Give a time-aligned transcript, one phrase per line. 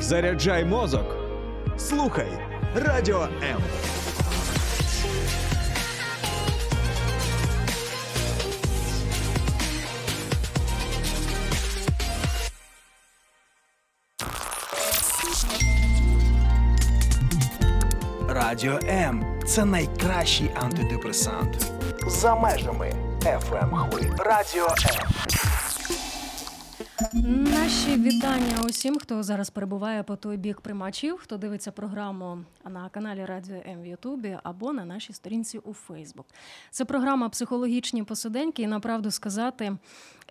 [0.00, 1.16] Заряджай мозок.
[1.78, 2.28] Слухай
[2.74, 3.62] Радіо М.
[18.28, 21.72] Радіо М це найкращий антидепресант.
[22.06, 22.92] За межами
[23.22, 24.10] FM хвиль.
[24.18, 25.47] Радіо М.
[27.14, 32.38] Наші вітання усім, хто зараз перебуває по той бік приймачів, хто дивиться програму
[32.70, 36.26] на каналі Радіо М в Ютубі або на нашій сторінці у Фейсбук.
[36.70, 39.76] Це програма Психологічні посиденьки, і направду сказати.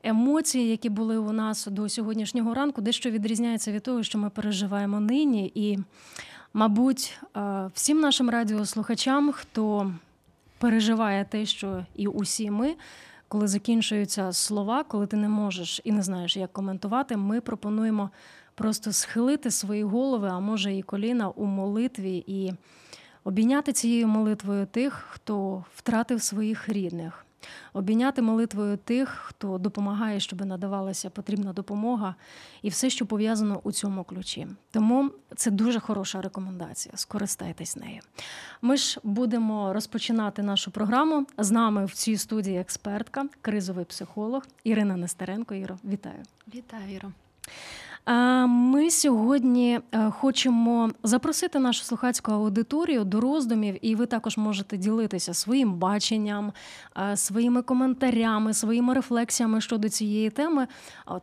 [0.03, 4.99] Емоції, які були у нас до сьогоднішнього ранку, дещо відрізняються від того, що ми переживаємо
[4.99, 5.51] нині.
[5.55, 5.79] І,
[6.53, 9.91] мабуть, е, всім нашим радіослухачам, хто
[10.57, 12.75] переживає те, що і усі ми,
[13.27, 18.09] коли закінчуються слова, коли ти не можеш і не знаєш, як коментувати, ми пропонуємо
[18.55, 22.53] просто схилити свої голови, а може і коліна у молитві і
[23.23, 27.26] обійняти цією молитвою тих, хто втратив своїх рідних.
[27.73, 32.15] Обійняти молитвою тих, хто допомагає, щоб надавалася потрібна допомога,
[32.61, 34.47] і все, що пов'язано у цьому ключі.
[34.71, 36.97] Тому це дуже хороша рекомендація.
[36.97, 38.01] Скористайтесь нею.
[38.61, 41.27] Ми ж будемо розпочинати нашу програму.
[41.37, 45.55] З нами в цій студії експертка, кризовий психолог Ірина Нестеренко.
[45.55, 46.23] Іро, вітаю.
[46.55, 47.11] Вітаю, Іро.
[48.47, 55.33] Ми сьогодні е, хочемо запросити нашу слухацьку аудиторію до роздумів, і ви також можете ділитися
[55.33, 56.53] своїм баченням,
[57.11, 60.67] е, своїми коментарями, своїми рефлексіями щодо цієї теми,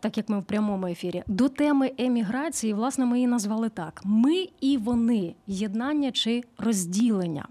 [0.01, 2.75] так як ми в прямому ефірі, до теми еміграції.
[2.75, 7.45] Власне, ми її назвали так: ми і вони єднання чи розділення.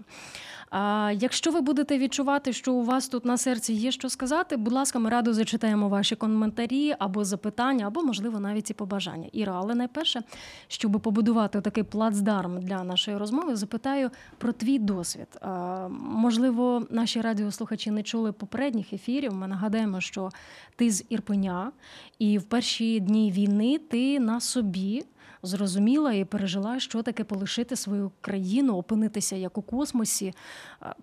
[0.76, 4.72] А якщо ви будете відчувати, що у вас тут на серці є що сказати, будь
[4.72, 9.28] ласка, ми радо зачитаємо ваші коментарі або запитання, або, можливо, навіть і побажання.
[9.32, 10.22] Іра, але найперше,
[10.68, 15.28] щоб побудувати такий плацдарм для нашої розмови, запитаю про твій досвід.
[15.40, 19.34] А, можливо, наші радіослухачі не чули попередніх ефірів.
[19.34, 20.30] Ми нагадаємо, що
[20.76, 21.72] ти з Ірпеня,
[22.18, 25.04] і в перші дні війни ти на собі
[25.44, 30.34] зрозуміла і пережила, що таке полишити свою країну, опинитися як у космосі,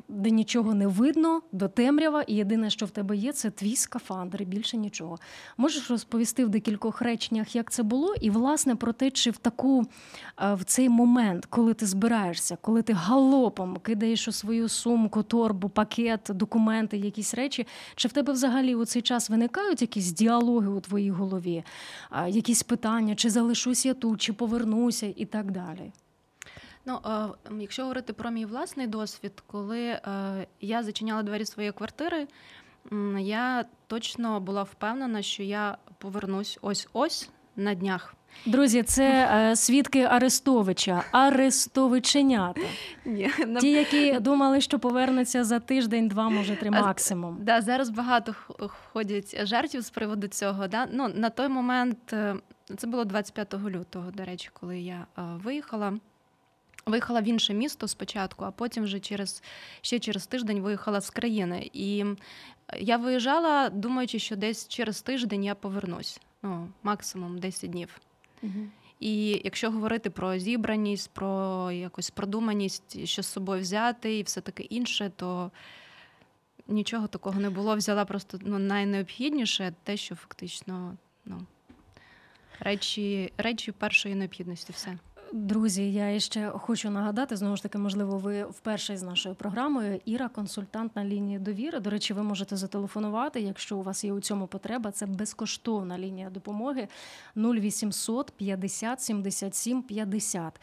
[0.09, 4.41] де нічого не видно, до темрява, і єдине, що в тебе є, це твій скафандр,
[4.41, 5.19] і більше нічого.
[5.57, 9.85] Можеш розповісти в декількох реченнях, як це було, і власне про те, чи в таку
[10.53, 16.29] в цей момент, коли ти збираєшся, коли ти галопом кидаєш у свою сумку, торбу, пакет,
[16.29, 21.11] документи, якісь речі, чи в тебе взагалі у цей час виникають якісь діалоги у твоїй
[21.11, 21.63] голові,
[22.27, 24.21] якісь питання, чи залишусь я тут?
[24.21, 25.91] чи чи повернуся, і так далі.
[26.85, 26.99] Ну,
[27.59, 30.01] якщо говорити про мій власний досвід, коли е,
[30.61, 32.27] я зачиняла двері своєї квартири,
[33.19, 38.15] я точно була впевнена, що я повернусь ось ось на днях.
[38.45, 42.61] Друзі, це е, свідки Арестовича, Арестовиченята.
[43.05, 47.37] Ні, Ті, які думали, що повернуться за тиждень, два, може, три максимум.
[47.39, 48.35] Да, Зараз багато
[48.93, 50.67] ходять жартів з приводу цього.
[50.67, 50.87] Да?
[50.91, 51.97] Ну, На той момент
[52.77, 55.93] це було 25 лютого, до речі, коли я виїхала.
[56.85, 59.43] Виїхала в інше місто спочатку, а потім вже через
[59.81, 61.69] ще через тиждень виїхала з країни.
[61.73, 62.05] І
[62.79, 66.19] я виїжджала, думаючи, що десь через тиждень я повернусь.
[66.43, 67.99] Ну, максимум 10 днів.
[68.99, 74.63] І якщо говорити про зібраність, про якусь продуманість, що з собою взяти, і все таке
[74.63, 75.51] інше, то
[76.67, 77.75] нічого такого не було.
[77.75, 81.45] Взяла просто ну, найнеобхідніше те, що фактично ну,
[82.59, 84.97] речі, речі першої необхідності, все.
[85.33, 89.99] Друзі, я ще хочу нагадати знову ж таки, можливо, ви вперше з нашою програмою.
[90.05, 91.79] Іра, консультант на лінії довіри.
[91.79, 94.91] До речі, ви можете зателефонувати, якщо у вас є у цьому потреба.
[94.91, 96.87] Це безкоштовна лінія допомоги
[97.35, 100.61] 0800 50 77 50.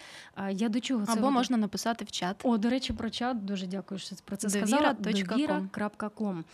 [0.51, 2.41] Я до чого це або можна написати в чат?
[2.45, 4.93] О, до речі, про чат дуже дякую, що про це сказала.
[4.93, 6.45] Довіра.ком.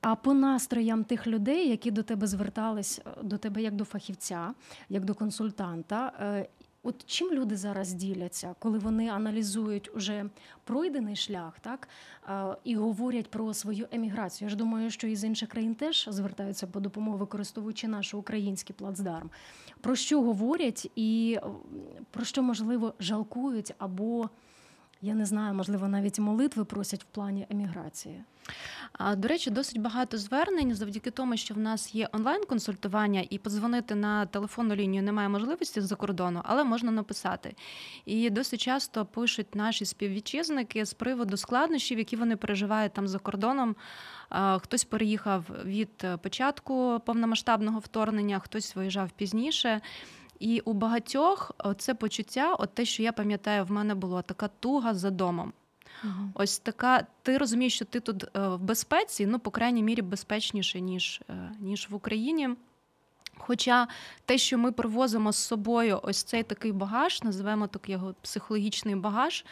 [0.00, 4.54] А по настроям тих людей, які до тебе звертались до тебе як до фахівця,
[4.88, 6.48] як до консультанта, е,
[6.82, 10.24] От чим люди зараз діляться, коли вони аналізують уже
[10.64, 11.88] пройдений шлях, так
[12.64, 14.46] і говорять про свою еміграцію?
[14.46, 19.30] Я ж думаю, що із інших країн теж звертаються по допомогу, використовуючи наш український плацдарм.
[19.80, 21.38] Про що говорять і
[22.10, 24.30] про що можливо жалкують або
[25.02, 28.24] я не знаю, можливо, навіть молитви просять в плані еміграції.
[29.16, 34.26] До речі, досить багато звернень завдяки тому, що в нас є онлайн-консультування, і подзвонити на
[34.26, 37.54] телефонну лінію немає можливості з-за кордону, але можна написати.
[38.04, 43.76] І досить часто пишуть наші співвітчизники з приводу складнощів, які вони переживають там за кордоном.
[44.60, 49.80] Хтось переїхав від початку повномасштабного вторгнення, хтось виїжджав пізніше.
[50.40, 54.94] І у багатьох це почуття, от те, що я пам'ятаю, в мене було така туга
[54.94, 55.52] за домом.
[56.04, 56.30] Угу.
[56.34, 60.80] Ось така, ти розумієш, що ти тут е, в безпеці, ну, по крайній мірі, безпечніше,
[60.80, 62.48] ніж, е, ніж в Україні.
[63.38, 63.88] Хоча
[64.24, 69.44] те, що ми привозимо з собою ось цей такий багаж, називаємо так його психологічний багаж.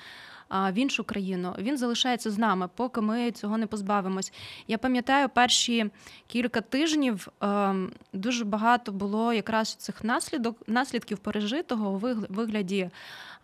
[0.50, 4.32] В іншу країну він залишається з нами, поки ми цього не позбавимось.
[4.68, 5.90] Я пам'ятаю, перші
[6.26, 11.98] кілька тижнів ем, дуже багато було якраз цих наслідок наслідків пережитого у
[12.28, 12.90] вигляді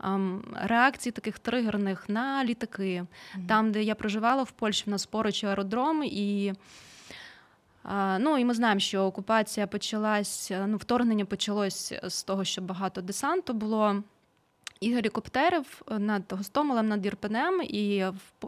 [0.05, 2.83] ем, реакцій таких тригерних на літаки.
[2.83, 3.47] Mm-hmm.
[3.47, 6.53] Там, де я проживала в Польщі, в нас поруч аеродром і.
[8.19, 13.55] Ну і ми знаємо, що окупація почалась, ну вторгнення почалось з того, що багато десанту
[13.55, 14.03] було
[14.83, 17.63] і гелікоптерів над Гостомелем, над Ірпенем.
[17.63, 18.47] І в,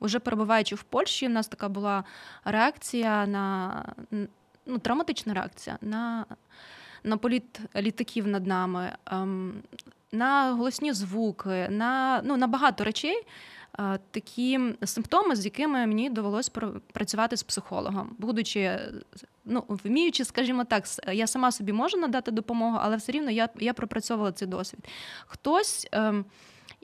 [0.00, 2.04] вже перебуваючи в Польщі, у нас така була
[2.44, 3.84] реакція на
[4.66, 6.26] ну, травматична реакція на
[7.04, 9.62] на політ літаків над нами, ем,
[10.12, 13.26] на голосні звуки, на ну, на багато речей.
[13.78, 16.48] Е, такі симптоми, з якими мені довелось
[16.92, 18.80] працювати з психологом, будучи
[19.44, 23.74] ну вміючи, скажімо так, я сама собі можу надати допомогу, але все рівно я я
[23.74, 24.80] пропрацьовувала цей досвід.
[25.26, 25.88] Хтось.
[25.92, 26.24] Ем,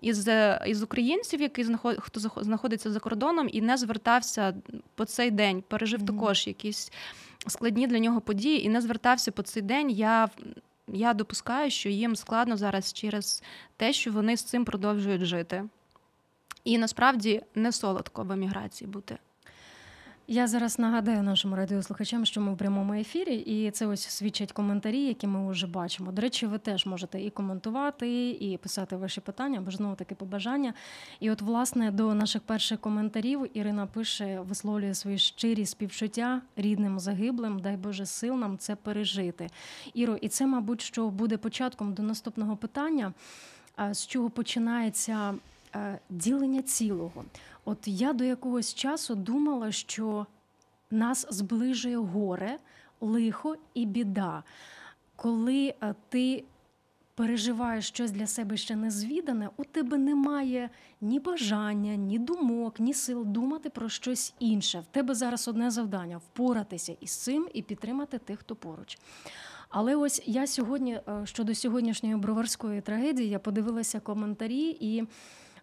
[0.02, 0.28] із
[0.66, 4.54] із українців, який знаход, хто знаходиться за кордоном і не звертався
[4.94, 6.06] по цей день, пережив mm-hmm.
[6.06, 6.92] також якісь
[7.46, 9.90] складні для нього події, і не звертався по цей день.
[9.90, 10.28] Я
[10.88, 13.42] я допускаю, що їм складно зараз через
[13.76, 15.64] те, що вони з цим продовжують жити.
[16.64, 19.18] І насправді не солодко в еміграції бути.
[20.32, 25.04] Я зараз нагадаю нашим радіослухачам, що ми в прямому ефірі, і це ось свідчать коментарі,
[25.04, 26.12] які ми вже бачимо.
[26.12, 30.74] До речі, ви теж можете і коментувати, і писати ваші питання, або знову таки побажання.
[31.20, 37.58] І от, власне, до наших перших коментарів Ірина пише, висловлює свої щирі співчуття рідним загиблим.
[37.58, 39.50] Дай Боже сил нам це пережити.
[39.94, 43.12] Іро, і це, мабуть, що буде початком до наступного питання,
[43.90, 45.34] з чого починається
[46.10, 47.24] ділення цілого.
[47.64, 50.26] От я до якогось часу думала, що
[50.90, 52.58] нас зближує горе,
[53.00, 54.42] лихо і біда.
[55.16, 56.44] Коли е, ти
[57.14, 60.70] переживаєш щось для себе ще незвідане, у тебе немає
[61.00, 64.80] ні бажання, ні думок, ні сил думати про щось інше.
[64.80, 68.98] В тебе зараз одне завдання впоратися із цим і підтримати тих, хто поруч.
[69.68, 75.04] Але ось я сьогодні е, щодо сьогоднішньої броварської трагедії я подивилася коментарі і.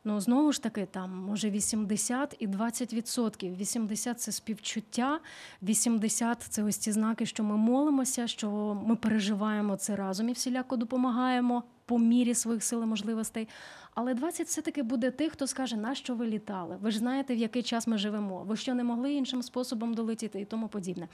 [0.07, 3.55] Ну знову ж таки, там може 80 і 20%.
[3.55, 5.19] 80– це співчуття,
[5.63, 10.77] 80– це ось ці знаки, що ми молимося, що ми переживаємо це разом і всіляко
[10.77, 13.47] допомагаємо по мірі своїх сил і можливостей.
[13.95, 16.77] Але 20 все-таки буде тих, хто скаже, на що ви літали.
[16.81, 18.43] Ви ж знаєте, в який час ми живемо.
[18.43, 21.07] Ви що не могли іншим способом долетіти і тому подібне.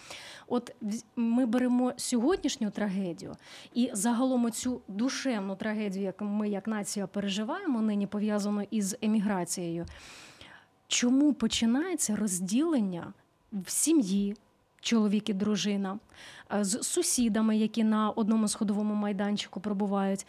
[0.48, 0.76] От
[1.16, 3.36] ми беремо сьогоднішню трагедію
[3.74, 9.86] і загалом цю душевну трагедію, яку ми як нація переживаємо, нині пов'язану із еміграцією.
[10.88, 13.14] Чому починається розділення
[13.52, 14.36] в сім'ї?
[14.84, 16.00] Чоловік і дружина,
[16.54, 20.26] е, з сусідами, які на одному сходовому майданчику пробувають, е,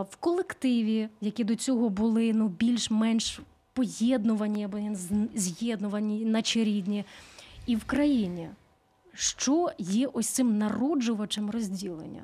[0.00, 3.40] в колективі, які до цього були ну, більш-менш
[3.72, 4.78] поєднувані або
[5.34, 7.04] з'єднувані, наче рідні,
[7.66, 8.48] і в країні.
[9.14, 12.22] Що є ось цим народжувачем розділення?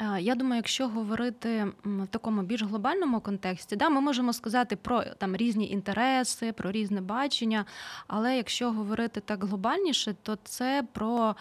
[0.00, 5.04] Е, я думаю, якщо говорити в такому більш глобальному контексті, да, ми можемо сказати про
[5.04, 7.64] там різні інтереси, про різне бачення.
[8.06, 11.36] Але якщо говорити так глобальніше, то це про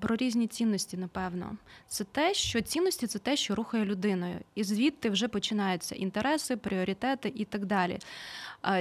[0.00, 1.56] про різні цінності, напевно.
[1.88, 4.38] Це те, що цінності це те, що рухає людиною.
[4.54, 7.98] І звідти вже починаються інтереси, пріоритети і так далі.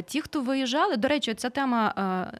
[0.05, 1.93] Ті, хто виїжджали, до речі, ця тема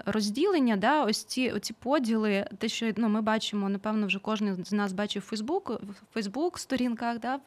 [0.06, 4.72] розділення, да, ось ці оці поділи, те, що ну, ми бачимо, напевно, вже кожен з
[4.72, 7.20] нас бачив Фейсбук, в Фейсбук-сторінках.
[7.20, 7.39] Да,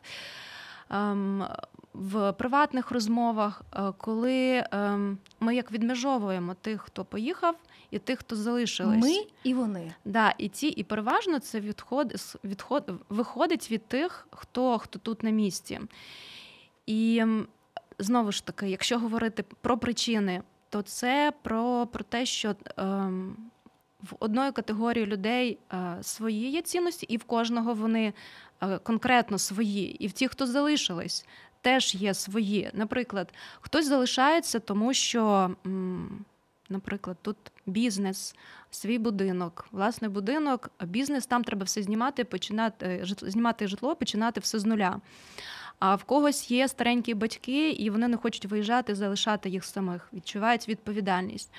[0.90, 1.44] ем,
[1.94, 7.56] в приватних розмовах, е, коли ем, ми як відмежовуємо тих, хто поїхав,
[7.92, 9.02] і тих, хто залишились.
[9.02, 9.94] Ми і вони.
[10.04, 15.30] Да, І ці, і переважно це відход, відход, виходить від тих, хто, хто тут на
[15.30, 15.80] місці.
[16.86, 17.24] І
[17.98, 23.36] знову ж таки, якщо говорити про причини, то це про про те, що ем,
[24.02, 28.12] в одної категорії людей е, свої є цінності, і в кожного вони
[28.60, 30.04] е, конкретно свої.
[30.04, 31.26] І в ті, хто залишились,
[31.60, 32.70] теж є свої.
[32.74, 35.50] Наприклад, хтось залишається, тому що.
[35.66, 36.24] М,
[36.72, 37.36] Наприклад, тут
[37.66, 38.34] бізнес,
[38.70, 44.64] свій будинок, власний будинок, бізнес там треба все знімати, починати знімати житло, починати все з
[44.64, 45.00] нуля.
[45.78, 50.68] А в когось є старенькі батьки, і вони не хочуть виїжджати, залишати їх самих, відчувають
[50.68, 51.52] відповідальність.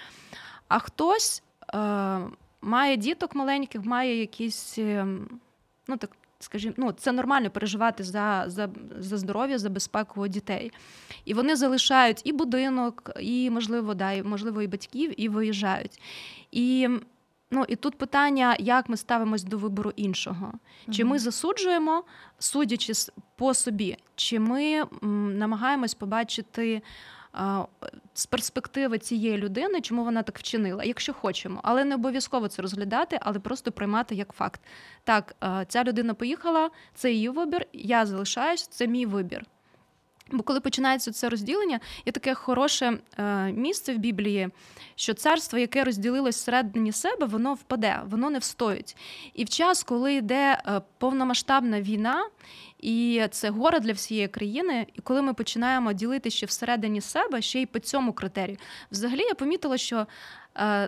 [0.68, 1.44] А хтось
[1.74, 2.20] е,
[2.62, 5.08] має діток маленьких, має якісь, е,
[5.88, 6.10] ну так
[6.44, 8.70] скажімо, ну це нормально переживати за, за,
[9.00, 10.72] за здоров'я, за безпеку дітей.
[11.26, 16.02] І вони залишають і будинок, і можливо, да, і, можливо, і батьків, і виїжджають.
[16.52, 16.90] І
[17.54, 20.54] Ну і тут питання, як ми ставимось до вибору іншого.
[20.92, 22.04] Чи ми засуджуємо,
[22.40, 22.94] судячи
[23.36, 24.84] по собі, чи ми
[25.34, 26.82] намагаємось побачити
[28.14, 33.20] з перспективи цієї людини, чому вона так вчинила, якщо хочемо, але не обов'язково це розглядати,
[33.22, 34.62] але просто приймати як факт.
[35.04, 35.36] Так,
[35.68, 39.46] ця людина поїхала, це її вибір, я залишаюсь, це мій вибір.
[40.32, 44.50] Бо коли починається це розділення, є таке хороше е, місце в Біблії,
[44.96, 48.98] що царство, яке розділилось всередині себе, воно впаде, воно не встоїть.
[49.34, 52.26] І в час, коли йде е, повномасштабна війна,
[52.84, 57.62] і це горе для всієї країни, і коли ми починаємо ділити ще всередині себе, ще
[57.62, 58.58] й по цьому критерію,
[58.92, 60.08] взагалі я помітила, що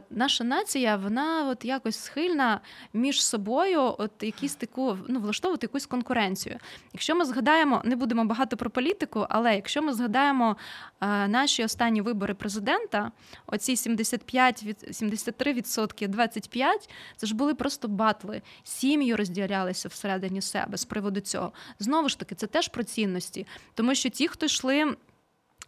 [0.09, 2.61] наша нація, вона от якось схильна
[2.93, 6.57] між собою, от якісь таку ну влаштовувати якусь конкуренцію.
[6.93, 10.57] Якщо ми згадаємо, не будемо багато про політику, але якщо ми згадаємо
[11.01, 13.11] е, наші останні вибори президента,
[13.47, 16.65] оці 75 від 73%, 25%,
[17.17, 18.41] це ж були просто батли.
[18.63, 21.51] Сім'ї розділялися всередині себе з приводу цього.
[21.79, 24.95] Знову ж таки, це теж про цінності, тому що ті, хто йшли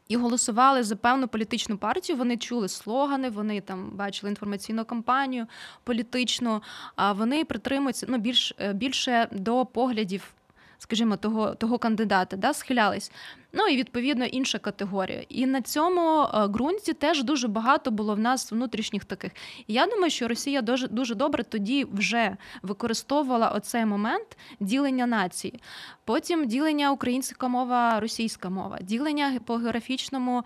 [0.08, 2.18] і голосували за певну політичну партію.
[2.18, 5.48] Вони чули слогани, вони там бачили інформаційну кампанію
[5.84, 6.62] політичну.
[6.96, 10.34] А вони притримуються ну більш е, більше до поглядів
[10.78, 13.12] скажімо, того того кандидата, да, схилялись.
[13.54, 15.24] Ну і відповідно інша категорія.
[15.30, 19.32] І на цьому е, ґрунті теж дуже багато було в нас внутрішніх таких.
[19.68, 25.62] І я думаю, що Росія дуже дуже добре тоді вже використовувала оцей момент ділення нації.
[26.06, 30.44] Потім ділення українська мова, російська мова, ділення по географічному.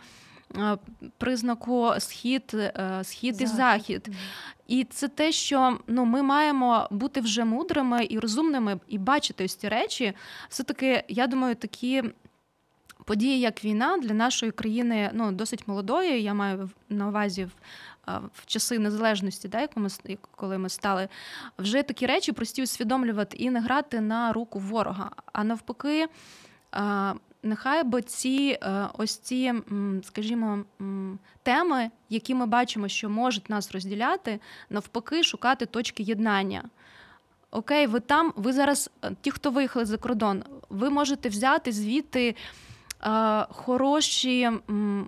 [0.58, 0.77] Е,
[1.17, 4.10] признаку схід, е, схід і захід.
[4.67, 9.55] І це те, що ну ми маємо бути вже мудрими і розумними і бачити ось
[9.55, 10.13] ці речі.
[10.50, 12.03] Все таки, я думаю, такі.
[13.05, 16.24] Події, як війна для нашої країни ну досить молодої.
[16.24, 17.51] Я маю на увазі в,
[18.34, 19.89] в часи незалежності, да, яку ми
[20.36, 21.08] коли ми стали
[21.58, 25.12] вже такі речі прості усвідомлювати і не грати на руку ворога.
[25.34, 26.08] А навпаки,
[27.43, 29.53] нехай би ці е, ось ці,
[30.03, 30.60] скажімо,
[31.43, 36.63] теми, які ми бачимо, що можуть нас розділяти, навпаки, шукати точки єднання.
[37.51, 42.36] Окей, ви там, ви зараз, е, ті, хто виїхали за кордон, ви можете взяти звідти
[43.03, 44.50] е, хороші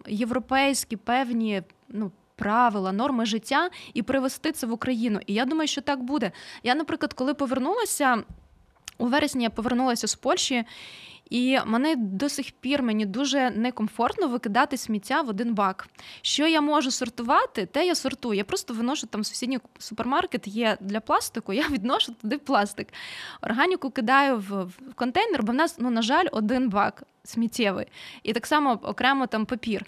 [0.08, 5.20] європейські певні ну, правила, норми життя і привести це в Україну.
[5.28, 6.32] І я думаю, що так буде.
[6.63, 8.24] Я, наприклад, коли повернулася
[8.98, 10.66] у вересні, я повернулася з Польщі.
[11.30, 15.88] І мене до сих пір мені дуже некомфортно викидати сміття в один бак.
[16.22, 18.38] Що я можу сортувати, те я сортую.
[18.38, 22.88] Я просто виношу там сусідній супермаркет є для пластику, я відношу туди пластик.
[23.42, 27.88] Органіку кидаю в контейнер, бо в нас, ну, на жаль, один бак сміттєвий.
[28.24, 29.86] І так само окремо там папір.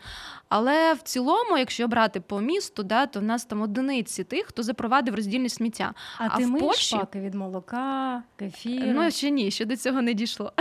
[0.50, 4.64] Але в цілому, якщо брати по місту, да, то в нас там одиниці тих, хто
[4.64, 5.94] запровадив роздільне сміття.
[6.18, 6.98] А, а ти в Польщі...
[6.98, 8.92] паки від молока, кефіру?
[8.94, 10.54] Ну ще ні, ще до цього не дійшло.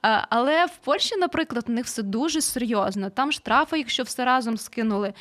[0.28, 3.10] Але в Польщі, наприклад, у них все дуже серйозно.
[3.10, 5.14] Там штрафи, якщо все разом скинули.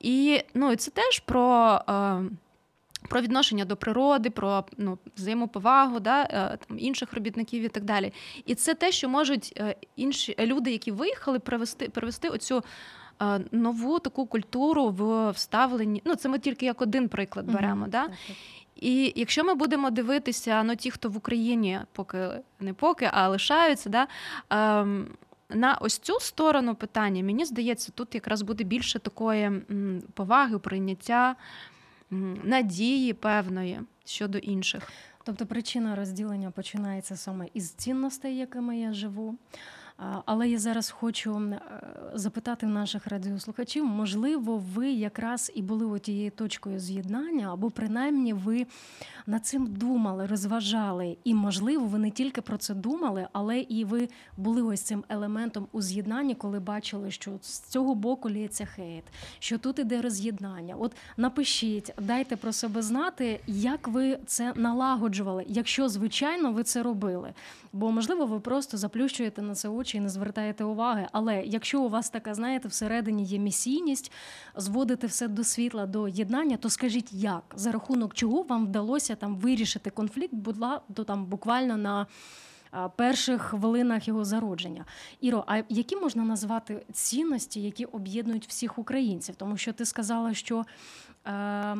[0.00, 1.80] І ну, це теж про.
[3.08, 8.12] Про відношення до природи, про ну, взаємоповагу да, е, там, інших робітників і так далі.
[8.46, 12.64] І це те, що можуть е, інші люди, які виїхали, привести привести оцю
[13.22, 16.02] е, нову таку культуру в вставленні.
[16.04, 17.86] Ну, це ми тільки як один приклад беремо.
[17.86, 17.90] Mm-hmm.
[17.90, 18.08] Да?
[18.80, 22.28] І якщо ми будемо дивитися, ну ті, хто в Україні, поки
[22.60, 24.06] не поки, а лишаються, да,
[24.50, 25.08] ем,
[25.50, 29.50] на ось цю сторону питання, мені здається, тут якраз буде більше такої
[30.14, 31.36] поваги, прийняття
[32.44, 34.92] надії певної щодо інших.
[35.24, 39.34] Тобто причина розділення починається саме із цінностей, якими я живу.
[40.24, 41.60] Але я зараз хочу е,
[42.14, 48.66] запитати наших радіослухачів, можливо, ви якраз і були тією точкою з'єднання, або принаймні ви
[49.26, 54.08] над цим думали, розважали, і можливо, ви не тільки про це думали, але і ви
[54.36, 59.04] були ось цим елементом у з'єднанні, коли бачили, що з цього боку лється хейт,
[59.38, 60.74] що тут іде роз'єднання.
[60.78, 67.32] От напишіть, дайте про себе знати, як ви це налагоджували, якщо звичайно ви це робили.
[67.72, 71.08] Бо можливо, ви просто заплющуєте на це очі і не звертаєте уваги.
[71.12, 74.12] Але якщо у вас така, знаєте, всередині є місійність,
[74.56, 79.36] зводити все до світла, до єднання, то скажіть, як за рахунок чого вам вдалося там
[79.36, 80.58] вирішити конфлікт, будь
[80.94, 82.06] то там буквально на
[82.96, 84.84] перших хвилинах його зародження.
[85.20, 89.34] Іро, а які можна назвати цінності, які об'єднують всіх українців?
[89.36, 90.64] Тому що ти сказала, що.
[91.26, 91.76] Е,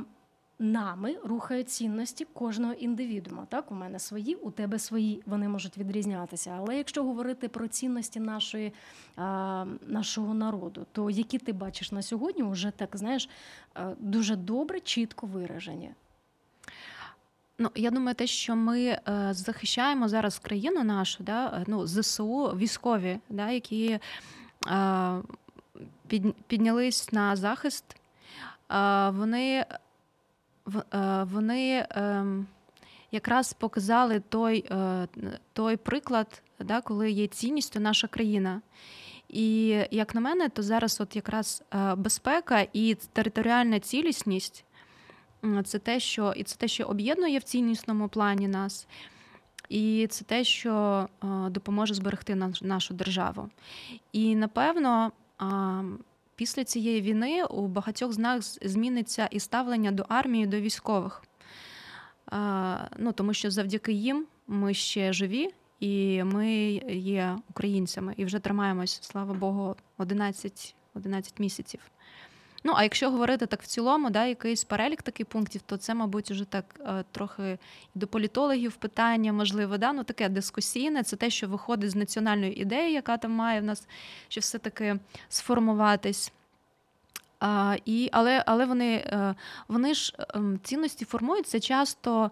[0.58, 3.46] нами рухають цінності кожного індивідуума.
[3.48, 6.56] Так, у мене свої, у тебе свої, вони можуть відрізнятися.
[6.58, 8.72] Але якщо говорити про цінності нашої,
[9.16, 13.28] а, нашого народу, то які ти бачиш на сьогодні, вже так знаєш,
[13.98, 15.90] дуже добре, чітко виражені.
[17.58, 19.00] Ну, я думаю, те, що ми е,
[19.30, 23.98] захищаємо зараз країну нашу, да, ну, ЗСУ, військові, да, які
[24.66, 25.22] е,
[26.06, 27.84] під, піднялись на захист,
[28.70, 29.78] е, вони Е,
[31.24, 32.46] вони ем,
[33.12, 35.08] якраз показали той е,
[35.52, 38.62] той приклад, да, коли є цінністю наша країна.
[39.28, 44.64] І як на мене, то зараз от якраз е, безпека і територіальна цілісність
[45.64, 48.86] це те, що і це те, що об'єднує в ціннісному плані нас,
[49.68, 51.08] і це те, що
[51.48, 53.48] допоможе зберегти нашу державу.
[54.12, 55.12] І напевно
[56.38, 61.22] після цієї війни у багатьох з нас зміниться і ставлення до армії, до військових.
[62.98, 66.52] Ну, Тому що завдяки їм ми ще живі і ми
[66.88, 71.80] є українцями і вже тримаємось, слава Богу, 11, 11 місяців.
[72.68, 76.30] Ну, а якщо говорити так в цілому, да, якийсь перелік таких пунктів, то це, мабуть,
[76.30, 77.58] вже так е, трохи
[77.94, 81.02] до політологів питання, можливо, да, ну таке дискусійне.
[81.02, 83.86] Це те, що виходить з національної ідеї, яка там має в нас
[84.28, 84.96] ще все-таки
[85.28, 86.32] сформуватись.
[87.40, 89.34] А, і, Але але вони е,
[89.68, 92.30] вони ж ем, цінності формуються часто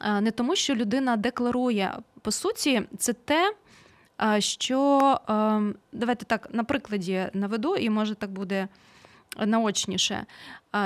[0.00, 1.98] е, не тому, що людина декларує.
[2.22, 3.54] По суті, це те,
[4.38, 8.68] що ем, давайте так на прикладі наведу, і може так буде
[9.38, 10.26] наочніше.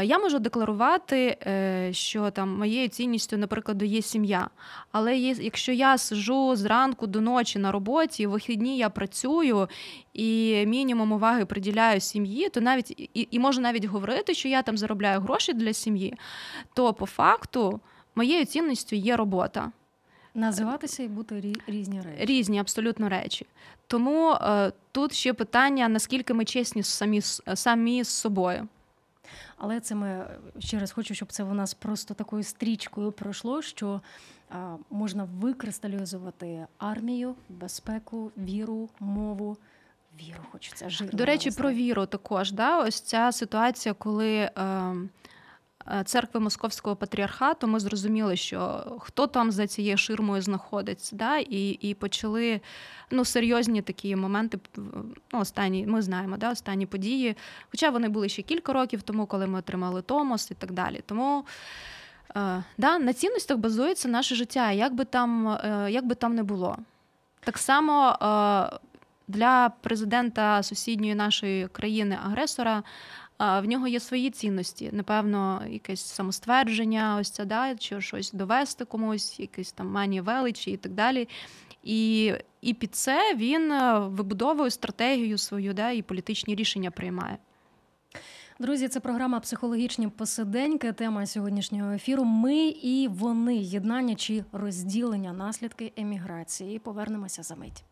[0.02, 4.50] Я можу декларувати, е, що там моєю цінністю, наприклад, є сім'я.
[4.92, 9.68] Але якщо я сижу зранку до ночі на роботі, в вихідні я працюю
[10.12, 14.78] і мінімум уваги приділяю сім'ї, то навіть і, і можу навіть говорити, що я там
[14.78, 16.14] заробляю гроші для сім'ї,
[16.74, 17.80] то по факту
[18.14, 19.72] моєю цінністю є робота.
[20.36, 22.24] Називатися і бути різні речі.
[22.24, 23.46] Різні абсолютно речі.
[23.86, 27.20] Тому е, тут ще питання, наскільки ми чесні самі
[27.54, 28.68] самі з собою.
[29.56, 30.26] Але це ми
[30.58, 34.00] ще раз хочу, щоб це у нас просто такою стрічкою пройшло, що
[34.50, 34.56] е,
[34.90, 39.56] можна викристалізувати армію, безпеку, віру, мову.
[40.20, 41.18] Віру хочеться жирно.
[41.18, 42.52] До речі, про віру також.
[42.52, 42.78] Да?
[42.78, 44.34] Ось ця ситуація, коли.
[44.36, 44.94] Е, Е,
[46.04, 51.94] церкви Московського патріархату, ми зрозуміли, що хто там за цією ширмою знаходиться, да, і і
[51.94, 52.60] почали
[53.10, 54.58] ну, серйозні такі моменти.
[55.32, 57.36] ну, Останні ми знаємо, да, останні події.
[57.70, 61.00] Хоча вони були ще кілька років тому, коли ми отримали Томос і так далі.
[61.06, 61.44] Тому.
[62.36, 66.42] Е, да, На цінностях базується наше життя, як би там е, як би там не
[66.42, 66.76] було.
[67.40, 68.16] Так само
[69.28, 72.82] для президента сусідньої нашої країни-агресора
[73.38, 74.90] в нього є свої цінності.
[74.92, 80.76] Напевно, якесь самоствердження, ось це да, чи щось довести комусь, якісь там манія величі і
[80.76, 81.28] так далі.
[81.82, 87.38] І і під це він е, вибудовує стратегію свою, да, і політичні рішення приймає.
[88.58, 90.92] Друзі, це програма Психологічні посиденьки.
[90.92, 92.24] Тема сьогоднішнього ефіру.
[92.24, 96.78] Ми і вони єднання чи розділення наслідки еміграції.
[96.78, 97.84] Повернемося за мить.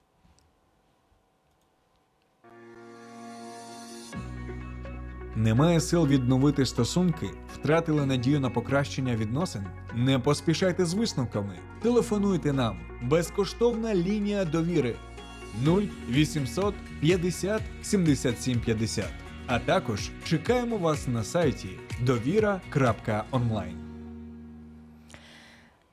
[5.37, 9.62] Немає сил відновити стосунки, втратили надію на покращення відносин.
[9.94, 11.59] Не поспішайте з висновками.
[11.83, 12.79] Телефонуйте нам.
[13.03, 14.97] Безкоштовна лінія довіри
[15.66, 19.05] 0800 50 77 50.
[19.47, 21.68] А також чекаємо вас на сайті
[22.01, 23.84] довіра.онлайн.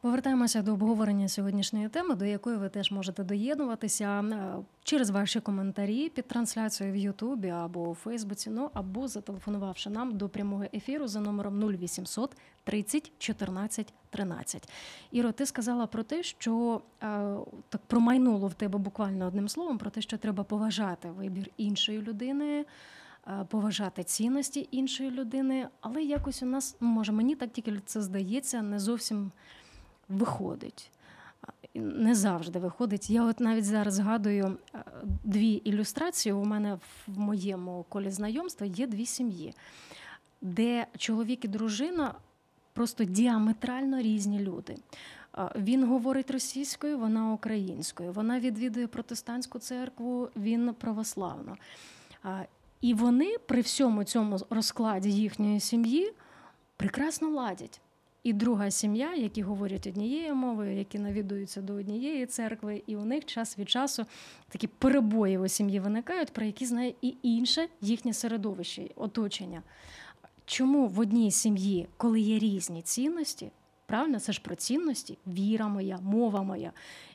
[0.01, 6.09] Повертаємося до обговорення сьогоднішньої теми, до якої ви теж можете доєднуватися е, через ваші коментарі
[6.09, 11.19] під трансляцією в Ютубі або у Фейсбуці, ну або зателефонувавши нам до прямого ефіру за
[11.19, 14.69] номером 0800 30 14 13.
[15.11, 17.07] Іро, ти сказала про те, що е,
[17.69, 22.65] так промайнуло в тебе буквально одним словом, про те, що треба поважати вибір іншої людини.
[23.27, 28.61] Е, поважати цінності іншої людини, але якось у нас може мені так тільки це здається
[28.61, 29.31] не зовсім
[30.11, 30.91] виходить.
[31.73, 33.09] Не завжди виходить.
[33.09, 34.83] Я от навіть зараз згадую е,
[35.23, 36.33] дві ілюстрації.
[36.33, 36.73] У мене
[37.07, 39.53] в моєму колі знайомства є дві сім'ї,
[40.41, 42.15] де чоловік і дружина
[42.73, 44.77] просто діаметрально різні люди.
[45.55, 48.11] Він говорить російською, вона українською.
[48.11, 51.57] Вона відвідує протестантську церкву, він православно.
[52.81, 56.13] І вони при всьому цьому розкладі їхньої сім'ї
[56.77, 57.81] прекрасно ладять.
[58.23, 63.25] І друга сім'я, які говорять однією мовою, які навідуються до однієї церкви, і у них
[63.25, 64.05] час від часу
[64.49, 69.63] такі перебої у сім'ї виникають, про які знає і інше їхнє середовище, оточення.
[70.45, 73.51] чому в одній сім'ї, коли є різні цінності,
[73.85, 76.71] правильно, це ж про цінності, віра моя, мова моя,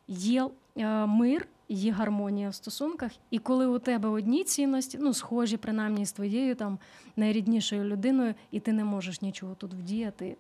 [0.09, 5.57] є е, мир, є гармонія в стосунках, і коли у тебе одні цінності, ну схожі,
[5.57, 6.79] принаймні з твоєю там
[7.17, 10.37] найріднішою людиною, і ти не можеш нічого тут вдіяти,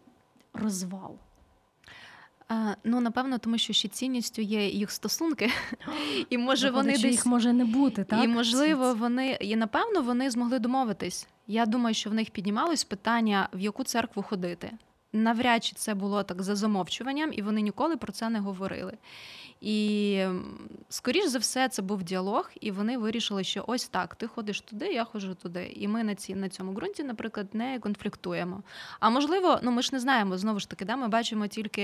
[0.56, 1.18] розвал.
[2.84, 5.50] Ну, напевно, тому що ще цінністю є їх стосунки,
[6.30, 8.24] і може вони десь їх може не бути, так?
[8.24, 11.28] і можливо вони і напевно вони змогли домовитись.
[11.46, 14.70] Я думаю, що в них піднімалось питання, в яку церкву ходити.
[15.12, 18.92] Навряд чи це було так за замовчуванням, і вони ніколи про це не говорили.
[19.60, 20.24] І
[20.88, 24.86] скоріш за все, це був діалог, і вони вирішили, що ось так, ти ходиш туди,
[24.86, 25.72] я ходжу туди.
[25.76, 28.62] І ми на ці на цьому ґрунті, наприклад, не конфліктуємо.
[29.00, 31.82] А можливо, ну ми ж не знаємо знову ж таки, да, ми бачимо тільки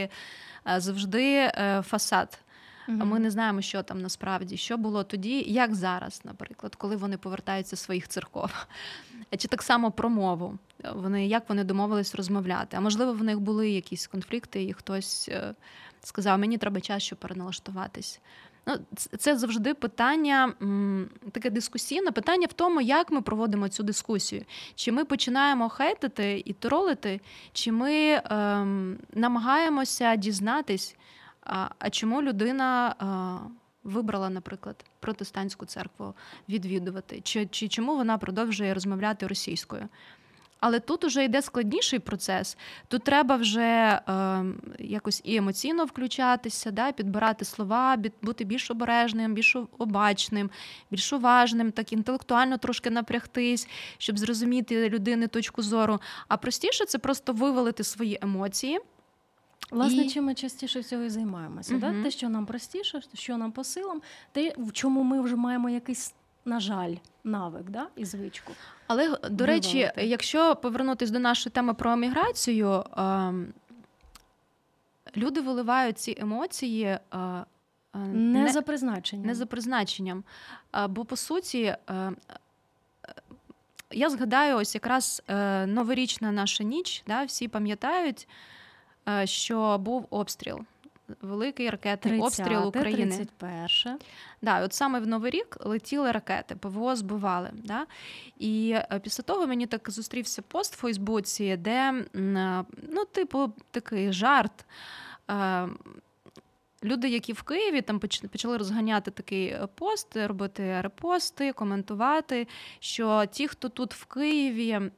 [0.68, 2.38] е, завжди е, фасад.
[2.88, 7.16] А ми не знаємо, що там насправді, що було тоді, як зараз, наприклад, коли вони
[7.16, 8.66] повертаються з своїх церков.
[9.38, 10.58] Чи так само про мову.
[10.94, 12.76] Вони як вони домовились розмовляти?
[12.76, 15.54] А можливо, в них були якісь конфлікти, і хтось е,
[16.02, 18.20] сказав, мені треба час, щоб переналаштуватись.
[18.66, 18.74] Ну,
[19.18, 20.52] Це завжди питання,
[21.32, 24.44] таке дискусійне питання в тому, як ми проводимо цю дискусію.
[24.74, 27.20] Чи ми починаємо хейтити і тролити,
[27.52, 30.96] чи ми ем, намагаємося дізнатись,
[31.42, 33.38] а, а чому людина а,
[33.84, 36.14] вибрала, наприклад, протестантську церкву
[36.48, 39.88] відвідувати, чи, чи чому вона продовжує розмовляти російською?
[40.62, 42.56] Але тут вже йде складніший процес.
[42.88, 44.44] Тут треба вже е,
[44.78, 50.50] якось і емоційно включатися, да, підбирати слова, бути більш обережним, більш обачним,
[50.90, 56.00] більш уважним, так інтелектуально трошки напрягтись, щоб зрозуміти людини точку зору.
[56.28, 58.80] А простіше це просто вивалити свої емоції.
[59.70, 60.08] Власне, і...
[60.08, 61.78] чим ми частіше всього і займаємося.
[61.78, 62.02] Да?
[62.02, 66.14] Те, що нам простіше, що нам по силам, те, в чому ми вже маємо якийсь,
[66.44, 66.94] на жаль,
[67.24, 67.86] навик да?
[67.96, 68.52] і звичку.
[68.86, 69.44] Але, до Вивалити.
[69.44, 72.84] речі, якщо повернутися до нашої теми про еміграцію,
[75.16, 76.98] люди виливають ці емоції.
[77.94, 79.26] Не, не за призначенням.
[79.26, 80.24] Не за призначенням.
[80.88, 81.76] Бо по суті,
[83.90, 88.32] я згадаю, ось якраз е, новорічна наша ніч, да, всі пам'ятають, е,
[89.24, 90.60] що був обстріл
[91.20, 93.16] великий ракетний 30, обстріл України.
[93.16, 93.98] 31.
[94.42, 97.50] Да, от саме в Новий рік летіли ракети, ПВО збивали.
[97.54, 97.86] Да?
[98.38, 102.04] І е, після того мені так зустрівся пост в Фейсбуці, де,
[102.92, 104.66] ну, типу, такий жарт.
[106.82, 107.98] Е, люди, які в Києві там
[108.32, 112.48] почали розганяти такий е, пост, робити репости, коментувати,
[112.80, 114.90] що ті, хто тут в Києві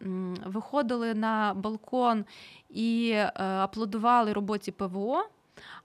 [0.46, 2.24] виходили на балкон
[2.70, 5.28] і аплодували роботі ПВО,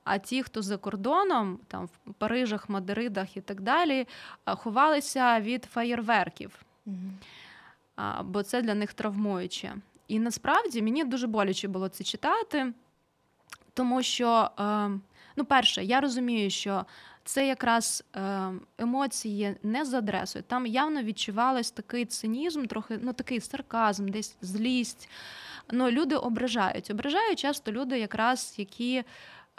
[0.04, 4.08] а ті, хто за кордоном, там в Парижах, Мадридах і так далі,
[4.46, 8.24] ховалися від фаєрверків, mm-hmm.
[8.24, 9.76] бо це для них травмуюче.
[10.08, 12.74] І насправді мені дуже боляче було це читати,
[13.74, 14.90] тому що, е,
[15.36, 16.86] ну, перше, я розумію, що
[17.24, 20.44] це якраз е, емоції не з адресою.
[20.48, 25.10] Там явно відчувалось такий цинізм, трохи ну такий сарказм, десь злість.
[25.72, 26.92] Ну, Люди ображають.
[26.92, 29.04] Ображають часто люди, якраз які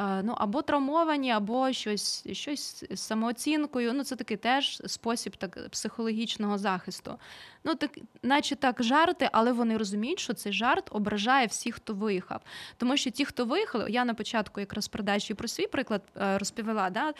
[0.01, 3.93] ну або травмовані, або щось щось з самооцінкою.
[3.93, 7.19] Ну, це такий теж спосіб так психологічного захисту.
[7.65, 12.41] Ну, так, наче так жарти, але вони розуміють, що цей жарт ображає всіх, хто виїхав.
[12.77, 16.91] Тому що ті, хто виїхали, я на початку якраз передачі про свій приклад е, розповіла.
[16.91, 17.15] Да?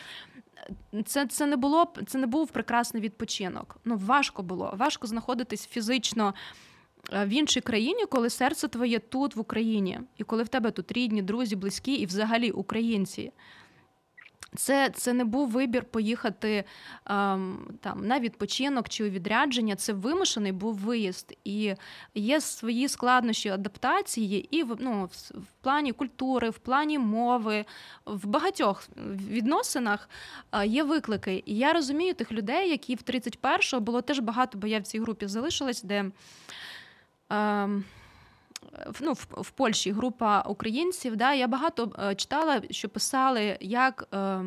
[1.05, 3.77] Це це не було це не був прекрасний відпочинок.
[3.85, 6.33] Ну важко було, важко знаходитись фізично
[7.09, 11.21] в іншій країні, коли серце твоє тут, в Україні, і коли в тебе тут рідні,
[11.21, 13.31] друзі, близькі і взагалі українці.
[14.55, 16.63] Це це не був вибір поїхати
[17.05, 19.75] ем, там на відпочинок чи у відрядження.
[19.75, 21.75] Це вимушений був виїзд, і
[22.15, 27.65] є свої складнощі адаптації, і в ну, в, плані культури, в плані мови,
[28.05, 30.09] в багатьох відносинах
[30.51, 31.43] е, є виклики.
[31.45, 34.99] І я розумію тих людей, які в 31-го було теж багато, бо я в цій
[34.99, 36.11] групі залишилась, де.
[37.31, 37.83] Ем,
[39.01, 41.15] ну, в, Польщі група українців.
[41.15, 44.43] Да, Я багато е, читала, що писали, як е,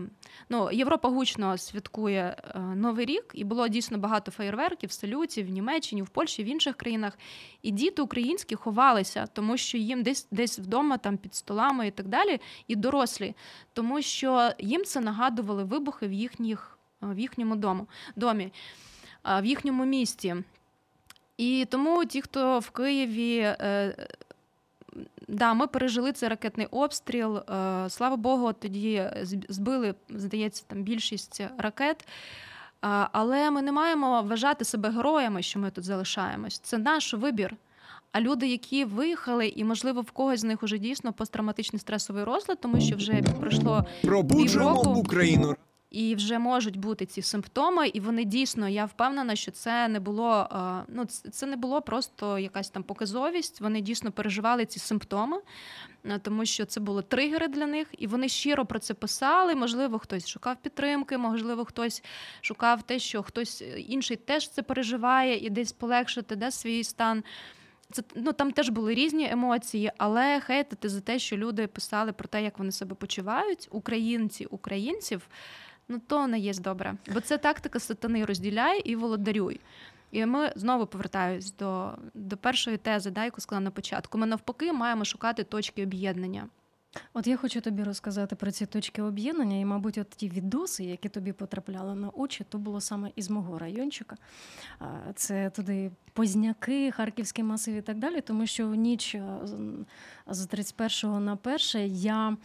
[0.49, 6.03] ну, Європа гучно святкує е, Новий рік, і було дійсно багато феєрверків, салютів в Німеччині,
[6.03, 7.19] в Польщі, в інших країнах.
[7.63, 12.09] І діти українські ховалися, тому що їм десь десь вдома, там під столами і так
[12.09, 13.35] далі, і дорослі,
[13.73, 18.53] тому що їм це нагадували вибухи в їхніх, в їхньому дому, домі,
[19.25, 20.37] в їхньому місті.
[21.37, 23.95] І тому ті, хто в Києві, е,
[25.29, 27.37] да, ми пережили цей ракетний обстріл.
[27.37, 27.43] Е,
[27.89, 29.11] слава Богу, тоді
[29.49, 32.09] збили, здається, там більшість ракет.
[33.13, 36.59] Але ми не маємо вважати себе героями, що ми тут залишаємось.
[36.59, 37.57] Це наш вибір.
[38.13, 42.61] А люди, які виїхали, і можливо в когось з них уже дійсно посттравматичний стресовий розлад,
[42.61, 45.01] тому що вже пройшло Пробуджуємо Півроку.
[45.01, 45.57] Україну.
[45.95, 50.49] І вже можуть бути ці симптоми, і вони дійсно, я впевнена, що це не було
[50.53, 53.61] е, ну це не було просто якась там показовість.
[53.61, 55.37] Вони дійсно переживали ці симптоми,
[56.05, 59.55] е, тому що це були тригери для них, і вони щиро про це писали.
[59.55, 62.03] Можливо, хтось шукав підтримки, можливо, хтось
[62.41, 67.25] шукав те, що хтось інший теж це переживає і десь полегшити да, свій стан.
[67.93, 72.29] Це ну там теж були різні емоції, але хейтити за те, що люди писали про
[72.29, 75.29] те, як вони себе почувають, українці українців.
[75.89, 79.61] Ну то не є добре, бо це тактика сатани розділяй і володарюй.
[80.13, 84.19] І ми знову повертаюсь до, до першої тези, да, яку сказала на початку.
[84.19, 86.47] Ми навпаки маємо шукати точки об'єднання.
[87.15, 91.09] От я хочу тобі розказати про ці точки об'єднання, і, мабуть, от ті відоси, які
[91.09, 94.17] тобі потрапляли на очі, то було саме із мого райончика.
[95.15, 99.57] Це туди Позняки, Харківський масив і так далі, тому що в ніч з-
[100.27, 102.37] з 31 на 1 я.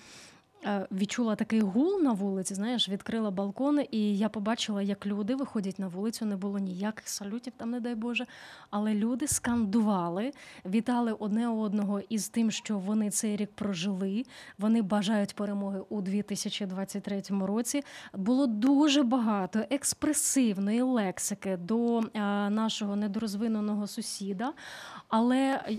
[0.65, 5.79] Е, Відчула такий гул на вулиці, знаєш, відкрила балкон, і я побачила, як люди виходять
[5.79, 6.25] на вулицю.
[6.25, 8.25] Не було ніяких салютів, там, не дай Боже.
[8.69, 10.31] Але люди скандували,
[10.65, 14.23] вітали одне одного із тим, що вони цей рік прожили.
[14.57, 17.83] Вони бажають перемоги у 2023 році.
[18.13, 22.03] Було дуже багато експресивної лексики до е,
[22.49, 24.53] нашого недорозвиненого сусіда.
[25.07, 25.73] Але і-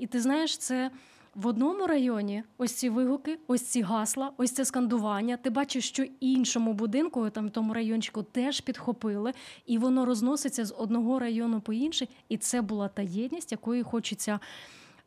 [0.00, 0.90] і ти знаєш, це.
[1.38, 5.36] В одному районі ось ці вигуки, ось ці гасла, ось це скандування.
[5.36, 9.32] Ти бачиш, що іншому будинку, там в тому райончику, теж підхопили,
[9.66, 12.08] і воно розноситься з одного району по інший.
[12.28, 14.40] І це була та єдність, якої хочеться,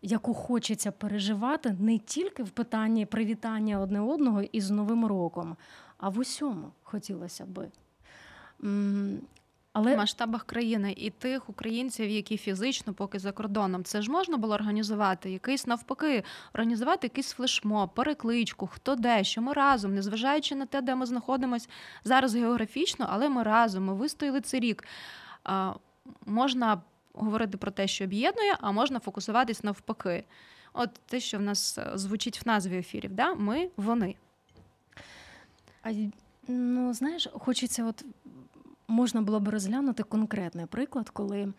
[0.02, 5.56] яку хочеться переживати не тільки в питанні привітання одне одного із Новим роком,
[5.98, 7.72] а в усьому хотілося би.
[9.73, 14.38] Але в масштабах країни і тих українців, які фізично поки за кордоном, це ж можна
[14.38, 20.65] було організувати якийсь навпаки, організувати якийсь флешмоб, перекличку, хто де, що ми разом, незважаючи на
[20.65, 21.67] те, де ми знаходимося
[22.03, 24.84] зараз географічно, але ми разом, ми вистояли цей рік.
[25.43, 25.73] А,
[26.25, 26.81] можна
[27.13, 30.23] говорити про те, що об'єднує, а можна фокусуватись навпаки.
[30.73, 33.34] От те, що в нас е, звучить в назві ефірів, да?
[33.34, 34.15] ми, вони.
[35.84, 35.91] А
[36.47, 38.05] ну, знаєш, хочеться, от
[38.91, 41.54] можна було б розглянути конкретний приклад, коли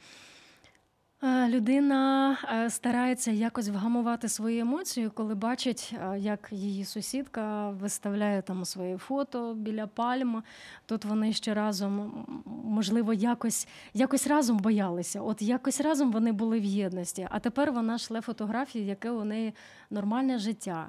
[1.23, 8.43] е, людина е, старається якось вгамувати свої емоції, коли бачить, е, як її сусідка виставляє
[8.43, 10.43] там свої фото біля пальм.
[10.87, 12.27] Тут вони ще разом,
[12.65, 15.21] можливо, якось, якось разом боялися.
[15.21, 17.29] От якось разом вони були в єдності.
[17.31, 19.55] А тепер вона шле фотографії, яке у неї
[19.91, 20.89] нормальне життя.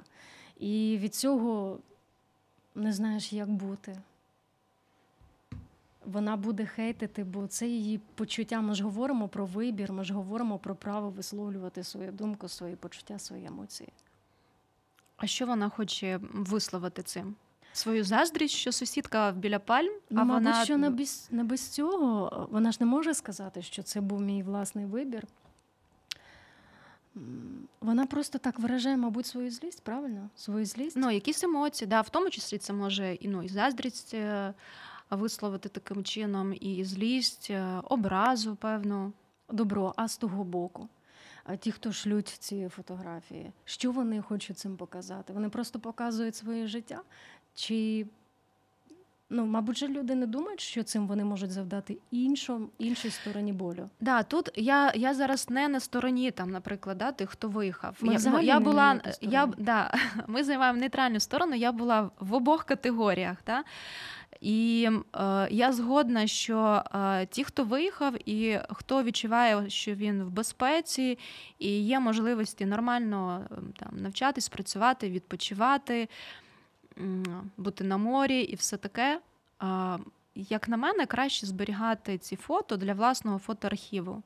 [0.56, 1.78] І від цього
[2.74, 3.96] не знаєш, як бути.
[6.06, 8.60] Вона буде хейтити, бо це її почуття.
[8.60, 13.18] Ми ж говоримо про вибір, ми ж говоримо про право висловлювати свою думку, свої почуття,
[13.18, 13.88] свої емоції.
[15.16, 17.34] А що вона хоче висловити цим?
[17.72, 21.68] Свою заздрість, що сусідка біля пальм, Ну, а мабуть, вона що не без, не без
[21.68, 25.26] цього вона ж не може сказати, що це був мій власний вибір.
[27.80, 30.30] Вона просто так виражає, мабуть, свою злість, правильно?
[30.36, 30.96] Свою злість.
[30.96, 34.54] ну, якісь емоції, да, в тому числі це може і ну, і заздрість е,
[35.14, 39.12] висловити таким чином, і злість, е, образу, певно,
[39.48, 40.88] добро, а з того боку.
[41.44, 45.32] А ті, хто шлють ці фотографії, що вони хочуть цим показати?
[45.32, 47.02] Вони просто показують своє життя?
[47.54, 48.06] Чи,
[49.30, 53.90] ну, мабуть, же люди не думають, що цим вони можуть завдати іншому, іншій стороні болю?
[54.00, 57.96] Да, тут я, я зараз не на стороні, там, наприклад, да, тих, хто виїхав.
[58.00, 59.94] Ми я, взагалі я не була, я, да,
[60.26, 63.36] ми займаємо нейтральну сторону, я була в обох категоріях.
[63.46, 63.64] Да?
[64.40, 70.30] І е, я згодна, що е, ті, хто виїхав, і хто відчуває, що він в
[70.30, 71.18] безпеці,
[71.58, 76.08] і є можливості нормально е, там, навчатись, працювати, відпочивати,
[77.56, 79.20] бути на морі і все таке.
[80.34, 84.22] як на мене, краще зберігати ці фото для власного фотоархіву.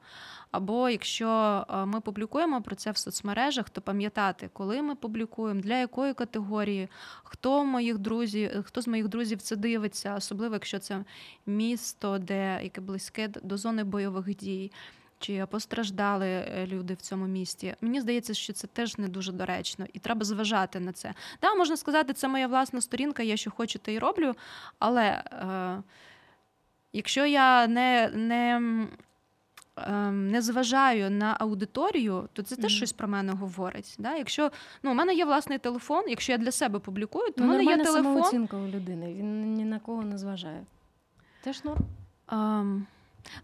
[0.50, 6.14] Або якщо ми публікуємо про це в соцмережах, то пам'ятати, коли ми публікуємо, для якої
[6.14, 6.88] категорії,
[7.22, 11.04] хто моїх друзів, хто з моїх друзів це дивиться, особливо якщо це
[11.46, 14.72] місто, де яке близьке до зони бойових дій.
[15.18, 17.74] Чи постраждали е, люди в цьому місті?
[17.80, 21.14] Мені здається, що це теж не дуже доречно, і треба зважати на це.
[21.42, 24.34] Да, можна сказати, це моя власна сторінка, я що хочу, те й роблю.
[24.78, 25.82] Але е,
[26.92, 28.56] якщо я не, не,
[29.76, 32.76] ем, не зважаю на аудиторію, то це теж Мгм.
[32.76, 33.96] щось про мене говорить.
[33.98, 34.14] Да?
[34.16, 34.50] Якщо
[34.82, 37.64] ну, у мене є власний телефон, якщо я для себе публікую, то Ну, в мене
[37.64, 38.02] є телефон.
[38.04, 40.64] самооцінка у людини, він ні на кого не зважає.
[41.42, 41.80] Теж норм.
[42.32, 42.86] Ем,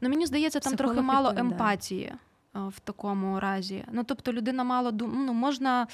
[0.00, 1.52] ну, мені здається, там трохи мало відповідає.
[1.52, 2.12] емпатії.
[2.54, 3.84] в такому разі.
[3.92, 5.86] Ну тобто, людина мало ну, можна.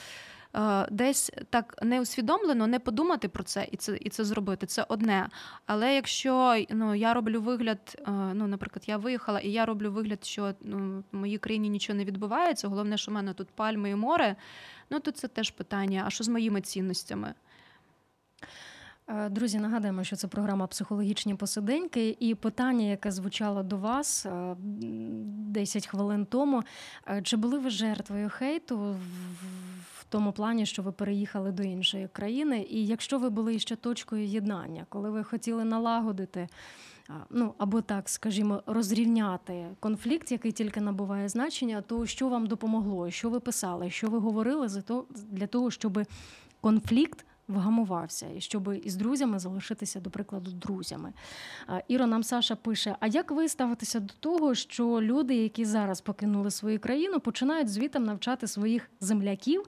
[0.90, 4.66] Десь так не усвідомлено не подумати про це і це і це зробити.
[4.66, 5.29] Це одне.
[5.66, 8.03] Але якщо ну я роблю вигляд,
[8.35, 12.05] ну наприклад, я виїхала, і я роблю вигляд, що ну в моїй країні нічого не
[12.05, 12.68] відбувається.
[12.68, 14.37] Головне, що в мене тут пальми і море.
[14.90, 16.03] Ну то це теж питання.
[16.07, 17.35] А що з моїми цінностями?
[19.10, 24.26] Е, друзі, нагадаємо, що це програма Психологічні посиденьки, і питання, яке звучало до вас
[24.58, 26.62] 10 е, хвилин тому.
[27.08, 28.96] Е, чи були ви жертвою хейту
[29.98, 32.66] в тому плані, що ви переїхали до іншої країни?
[32.70, 36.48] І якщо ви були ще точкою єднання, коли ви хотіли налагодити?
[37.30, 43.30] Ну або так, скажімо, розрівняти конфлікт, який тільки набуває значення, то що вам допомогло, що
[43.30, 46.00] ви писали, що ви говорили за то для того, щоб
[46.60, 51.12] конфлікт вгамувався, і щоб із друзями залишитися, до прикладу, друзями.
[51.88, 56.50] Іро нам Саша пише: а як ви ставитеся до того, що люди, які зараз покинули
[56.50, 59.62] свою країну, починають звітом навчати своїх земляків?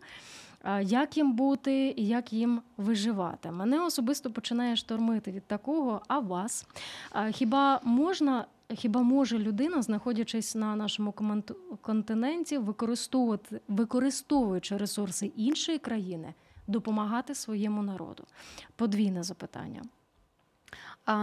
[0.82, 3.50] Як їм бути і як їм виживати?
[3.50, 6.66] Мене особисто починає штормити від такого, а вас?
[7.30, 11.14] Хіба можна, хіба може людина, знаходячись на нашому
[11.80, 16.34] континенті, використовувати використовуючи ресурси іншої країни,
[16.66, 18.24] допомагати своєму народу?
[18.76, 19.82] Подвійне запитання.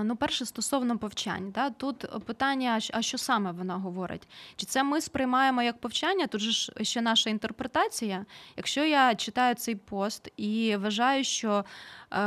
[0.04, 4.28] Ну, перше, стосовно повчань, да, тут питання, а що саме вона говорить?
[4.56, 6.28] Чи це ми сприймаємо як повчання?
[6.28, 8.26] Тут же ще наша інтерпретація.
[8.58, 11.66] Якщо я читаю цей пост і вважаю, що
[12.12, 12.18] е,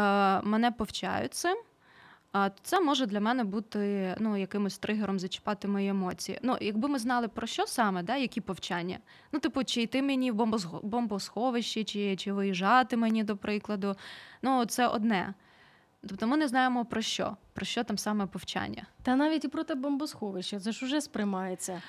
[0.42, 1.56] мене повчають цим,
[2.62, 6.38] це може для мене бути ну, якимось тригером зачіпати мої емоції.
[6.42, 8.98] Ну, якби ми знали про що саме, да, які повчання.
[9.32, 13.96] Ну, типу, чи йти мені в бомбосховище, чи чи виїжджати мені, до прикладу.
[14.42, 15.34] Ну, це одне.
[16.08, 18.86] Тобто ми не знаємо про що, про що там саме повчання.
[19.02, 21.82] Та навіть і про те бомбосховище, це ж уже сприймається.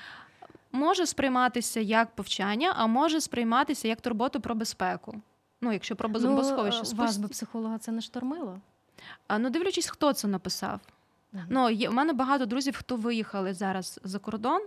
[0.71, 5.21] Може сприйматися як повчання, а може сприйматися як турботу про безпеку.
[5.61, 6.81] Ну, якщо про бомбосховище.
[6.91, 8.59] Ну, вас би психолога це не штормило?
[9.39, 10.79] Ну, дивлячись, хто це написав.
[11.33, 11.45] Uh-huh.
[11.49, 14.61] Ну, є, У мене багато друзів, хто виїхали зараз за кордон,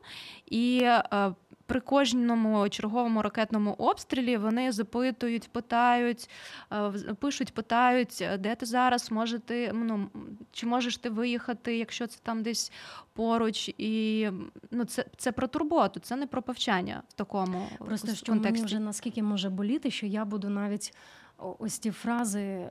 [0.46, 1.34] і е,
[1.66, 6.30] при кожному черговому ракетному обстрілі вони запитують, питають,
[6.72, 10.10] е, пишуть, питають, де ти зараз можете, ну
[10.52, 12.72] чи можеш ти виїхати, якщо це там десь
[13.12, 14.28] поруч, і
[14.70, 18.78] ну це це про турботу, це не про повчання в такому просто що мені вже
[18.78, 20.94] наскільки може боліти, що я буду навіть
[21.38, 22.68] ось ті фрази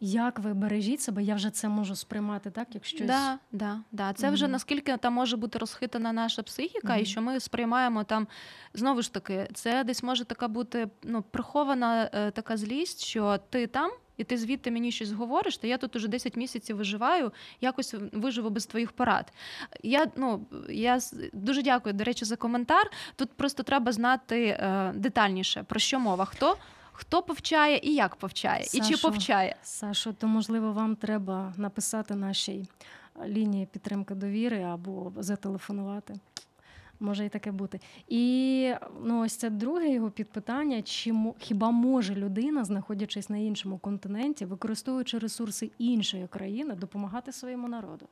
[0.00, 2.74] як ви бережіть себе, я вже це можу сприймати, так?
[2.74, 3.06] як щось...
[3.06, 4.12] Да, да, да.
[4.12, 4.32] Це mm-hmm.
[4.32, 7.02] вже наскільки там може бути розхитана наша психіка, mm-hmm.
[7.02, 8.28] і що ми сприймаємо там
[8.74, 13.66] знову ж таки, це десь може така бути ну, прихована е, така злість, що ти
[13.66, 13.90] там.
[14.16, 18.50] І ти звідти мені щось говориш, то я тут уже 10 місяців виживаю, якось виживу
[18.50, 19.32] без твоїх порад.
[19.82, 20.98] Я ну я
[21.32, 22.90] дуже дякую, до речі, за коментар.
[23.16, 26.56] Тут просто треба знати е, детальніше про що мова, хто
[26.96, 29.56] хто повчає і як повчає, Сашо, і чи повчає.
[29.62, 32.68] Сашо, то можливо вам треба написати нашій
[33.26, 36.14] лінії підтримки довіри або зателефонувати.
[37.00, 37.80] Може і таке бути.
[38.08, 44.44] І ну, ось це друге його підпитання: чи хіба може людина, знаходячись на іншому континенті,
[44.44, 48.08] використовуючи ресурси іншої країни, допомагати своєму народу?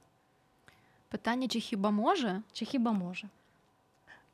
[1.08, 2.42] Питання: чи хіба може?
[2.52, 3.28] Чи хіба може?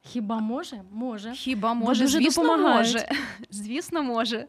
[0.03, 0.83] Хіба може?
[0.93, 1.33] Може.
[1.33, 2.95] Хіба може, дуже звісно, допомагають.
[2.95, 3.09] може.
[3.51, 4.47] Звісно, може.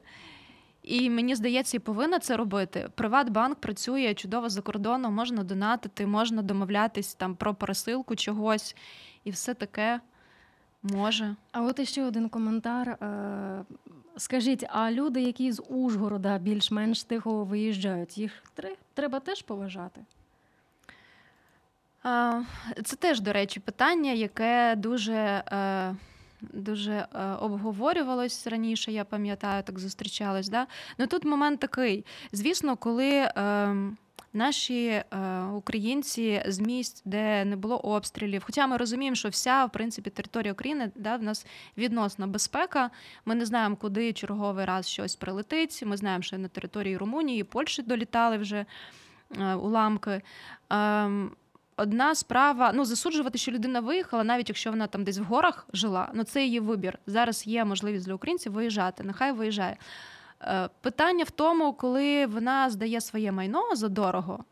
[0.84, 2.90] І мені здається, і повинна це робити.
[2.96, 8.76] Приватбанк працює чудово за кордоном, можна донатити, можна домовлятись там про пересилку чогось,
[9.24, 10.00] і все таке
[10.84, 11.36] може.
[11.52, 12.90] А от іще один коментар.
[12.90, 13.66] Е,
[14.18, 18.44] скажіть, а люди, які з Ужгорода більш-менш тихо виїжджають, їх
[18.94, 20.02] треба теж поважати?
[22.84, 25.14] Це теж, до речі, питання, яке дуже
[25.52, 25.96] е,
[26.42, 30.50] дуже е, обговорювалось раніше, я пам'ятаю, так зустрічалось.
[30.50, 30.68] Да?
[30.98, 32.06] Ну Тут момент такий.
[32.32, 33.32] Звісно, коли.
[33.36, 33.98] Ем,
[34.34, 35.04] наші е,
[35.44, 38.44] українці з місць, де не було обстрілів.
[38.46, 41.46] Хоча ми розуміємо, що вся в принципі територія України да, в нас
[41.78, 42.90] відносна безпека.
[43.26, 45.84] Ми не знаємо, куди черговий раз щось прилетить.
[45.86, 48.66] Ми знаємо, що на території Румунії, Польщі долітали вже
[49.40, 50.22] е, уламки.
[50.72, 51.10] Е,
[51.78, 56.12] одна справа ну засуджувати, що людина виїхала, навіть якщо вона там десь в горах жила,
[56.14, 57.00] ну це її вибір.
[57.08, 59.04] Зараз є можливість для українців виїжджати.
[59.04, 59.78] Нехай виїжджає.
[60.42, 64.44] Е, питання в тому, коли вона здає своє майно за дорого.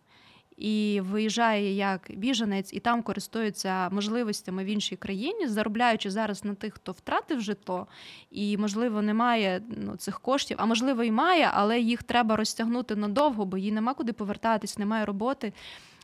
[0.57, 6.73] І виїжджає як біженець, і там користується можливостями в іншій країні, заробляючи зараз на тих,
[6.73, 7.87] хто втратив житло,
[8.31, 13.45] і, можливо, немає ну, цих коштів, а можливо, і має, але їх треба розтягнути надовго,
[13.45, 15.53] бо їй нема куди повертатись, немає роботи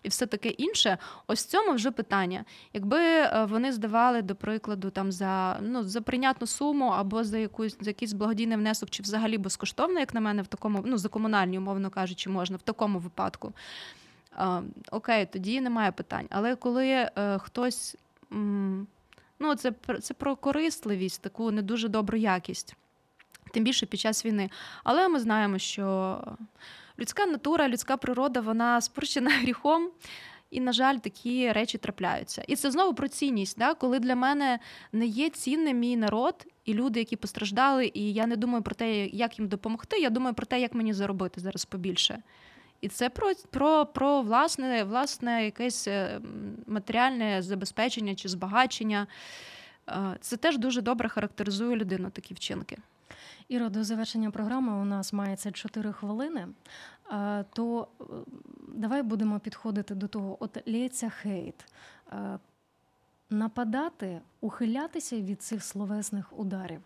[0.06, 0.97] і все таке інше.
[1.28, 2.45] Ось цьому вже питання.
[2.74, 7.78] Якби е, вони здавали, до прикладу, там за ну за прийнятну суму або за якусь
[7.82, 11.58] за якийсь благодійний внесок, чи взагалі безкоштовно, як на мене, в такому, ну за комунальні,
[11.58, 13.53] умовно кажучи, можна в такому випадку.
[14.91, 16.28] Окей, тоді немає питань.
[16.30, 17.97] Але коли е, хтось.
[19.39, 22.76] Ну, це це про корисливість, таку не дуже добру якість,
[23.53, 24.49] тим більше під час війни.
[24.84, 26.18] Але ми знаємо, що
[27.00, 29.89] людська натура, людська природа, вона спорчена гріхом.
[30.52, 32.43] І, на жаль, такі речі трапляються.
[32.48, 33.74] І це знову про цінність, да?
[33.74, 34.60] коли для мене
[34.91, 39.06] не є цінним мій народ і люди, які постраждали, і я не думаю про те,
[39.06, 40.00] як їм допомогти.
[40.00, 42.24] Я думаю про те, як мені заробити зараз побільше.
[42.82, 46.22] І це про про, про власне власне якесь е,
[46.68, 49.08] матеріальне забезпечення чи збагачення.
[49.89, 52.78] Е, це теж дуже добре характеризує людину, такі вчинки.
[53.48, 56.48] Іро, до завершення програми у нас мається 4 хвилини.
[57.12, 57.88] Е, то
[58.68, 61.66] давай будемо підходити до того, от лється хейт.
[63.30, 66.82] Нападати, ухилятися від цих словесних ударів.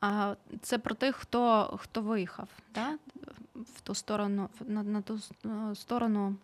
[0.00, 2.98] А це про тих, хто хто виїхав, да?
[3.54, 5.18] в ту сторону, на, на ту
[5.74, 6.36] сторону,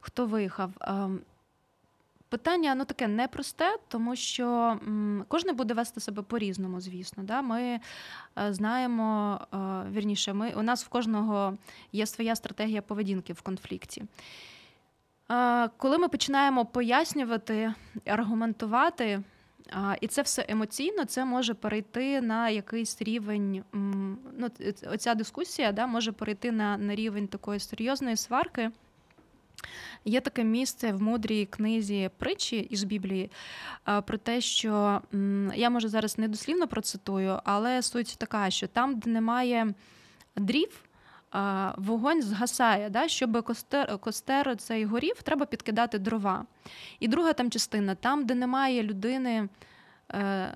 [0.00, 0.70] хто виїхав.
[2.28, 4.78] Питання ну таке непросте, тому що
[5.28, 7.22] кожен буде вести себе по-різному, звісно.
[7.22, 7.42] Да?
[7.42, 7.80] Ми е,
[8.52, 9.56] знаємо, е,
[9.90, 11.58] вірніше, ми, у нас в кожного
[11.92, 14.04] є своя стратегія поведінки в конфлікті.
[15.76, 17.74] Коли ми починаємо пояснювати,
[18.06, 19.22] аргументувати.
[20.00, 23.64] І це все емоційно, це може перейти на якийсь рівень.
[24.38, 24.48] Ну,
[24.92, 28.70] Оця дискусія да, може перейти на, на рівень такої серйозної сварки.
[30.04, 33.30] Є таке місце в мудрій книзі притчі із Біблії
[34.06, 35.02] про те, що
[35.54, 39.74] я може зараз не дослівно процитую, але суть така, що там, де немає
[40.36, 40.84] дрів,
[41.76, 42.90] вогонь згасає.
[42.90, 43.08] Да?
[43.08, 46.44] Щоб костер, костер цей горів, треба підкидати дрова.
[47.00, 49.48] І друга там частина, там, де немає людини.
[50.12, 50.52] Е, е,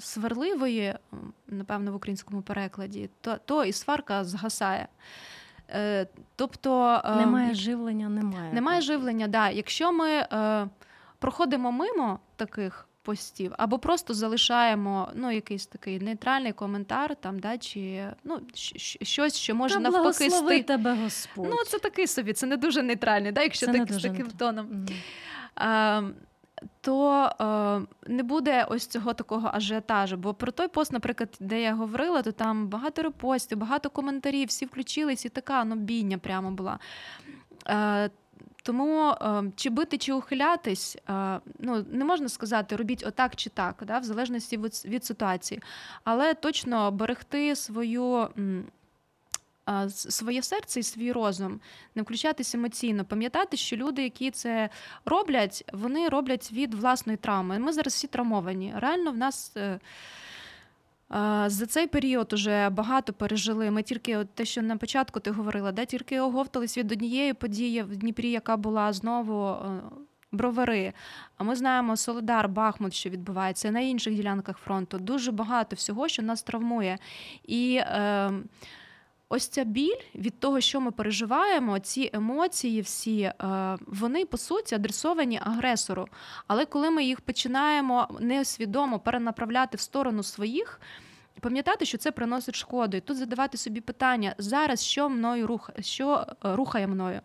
[0.00, 0.94] сварливої,
[1.48, 4.88] напевно, в українському перекладі, то то і сварка згасає.
[5.70, 6.06] Е,
[6.36, 8.52] тобто немає живлення, немає.
[8.52, 9.50] Немає живлення, да.
[9.50, 10.26] Якщо ми
[11.18, 18.06] проходимо мимо таких постів, або просто залишаємо ну, якийсь такий нейтральний коментар, там, да, чи
[18.24, 20.62] ну, щось, що може Та навпаки сти...
[20.62, 21.48] тебе Господь.
[21.50, 24.66] Ну, це такий собі, це не дуже нейтральний, да, якщо так, з таким тоном.
[24.66, 24.94] Mm-hmm.
[25.54, 26.02] А,
[26.80, 30.16] то е, не буде ось цього такого ажіотажу.
[30.16, 34.66] Бо про той пост, наприклад, де я говорила, то там багато репостів, багато коментарів, всі
[34.66, 36.78] включились, і така ну, бійня прямо була.
[37.68, 38.10] Е,
[38.62, 43.82] тому е, чи бити, чи ухилятись, е, ну не можна сказати, робіть отак чи так,
[43.86, 45.62] да, в залежності від, від ситуації,
[46.04, 48.28] але точно берегти свою.
[49.88, 51.60] Своє серце і свій розум,
[51.94, 54.68] не включатися емоційно, пам'ятати, що люди, які це
[55.04, 57.58] роблять, вони роблять від власної травми.
[57.58, 58.74] Ми зараз всі травмовані.
[58.76, 59.80] Реально, в нас е,
[61.46, 63.70] за цей період уже багато пережили.
[63.70, 67.82] Ми тільки от те, що на початку ти говорила, де тільки оговтались від однієї події
[67.82, 69.48] в Дніпрі, яка була знову.
[69.48, 69.80] Е,
[70.32, 70.92] бровари,
[71.36, 74.98] а ми знаємо Солидар, Бахмут, що відбувається на інших ділянках фронту.
[74.98, 76.98] Дуже багато всього, що нас травмує.
[77.44, 78.30] І е,
[79.32, 83.34] ось ця біль від того, що ми переживаємо, ці емоції, всі е,
[83.86, 86.08] вони по суті адресовані агресору.
[86.46, 90.80] Але коли ми їх починаємо неосвідомо перенаправляти в сторону своїх.
[91.40, 96.26] Пам'ятати, що це приносить шкоду, і тут задавати собі питання зараз, що мною рух, що
[96.44, 97.20] е, рухає мною.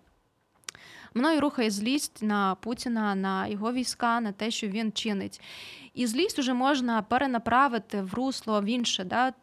[1.14, 5.42] Мною рухає злість на Путіна, на його війська, на те, що він чинить.
[5.94, 9.04] І злість вже можна перенаправити в русло в інше.
[9.04, 9.34] Да?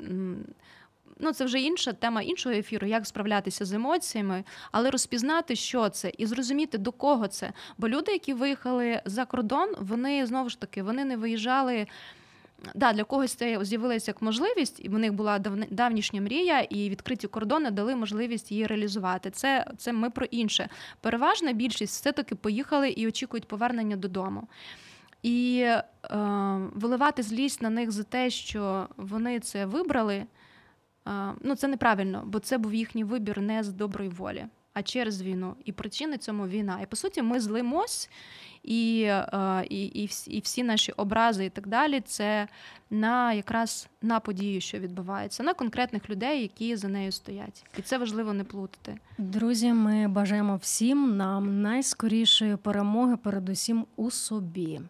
[1.18, 6.12] Ну це вже інша тема іншого ефіру, як справлятися з емоціями, але розпізнати, що це,
[6.18, 7.52] і зрозуміти, до кого це.
[7.78, 11.86] Бо люди, які виїхали за кордон, вони знову ж таки вони не виїжджали.
[12.74, 15.38] Да, Для когось це з'явилася як можливість, і в них була
[15.70, 19.30] давнішня мрія, і відкриті кордони дали можливість її реалізувати.
[19.30, 20.68] Це це ми про інше.
[21.00, 24.48] Переважна більшість все-таки поїхали і очікують повернення додому.
[25.22, 25.84] І е,
[26.74, 30.26] виливати злість на них за те, що вони це вибрали
[31.40, 35.56] ну це неправильно, бо це був їхній вибір не з доброї волі, а через війну.
[35.64, 36.78] І причини цьому війна.
[36.82, 38.10] І по суті, ми злимось,
[38.64, 38.98] і
[39.70, 42.00] і, і, і всі наші образи і так далі.
[42.00, 42.48] Це
[42.90, 47.64] на якраз на подію, що відбувається, на конкретних людей, які за нею стоять.
[47.78, 48.98] І це важливо не плутати.
[49.18, 54.80] Друзі, ми бажаємо всім нам найскорішої перемоги, передусім у собі.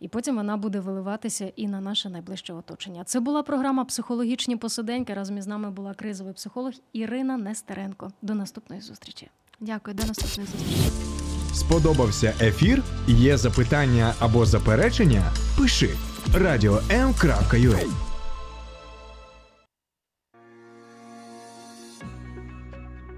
[0.00, 3.04] І потім вона буде виливатися і на наше найближче оточення.
[3.04, 5.14] Це була програма Психологічні посиденьки.
[5.14, 8.12] Разом із нами була кризовий психолог Ірина Нестеренко.
[8.22, 9.28] До наступної зустрічі.
[9.60, 11.25] Дякую, до наступної зустрічі.
[11.56, 12.82] Сподобався ефір?
[13.06, 15.32] Є запитання або заперечення?
[15.58, 15.90] Пиши
[16.34, 17.86] radio.m.ua